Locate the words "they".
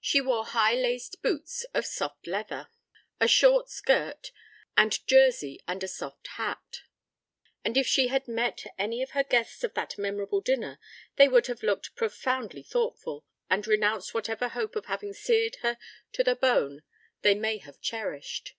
11.14-11.28, 17.20-17.36